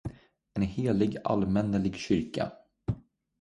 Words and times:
en 0.53 0.61
helig 0.61 1.17
allmännelig 1.23 1.95
kyrka 1.95 2.51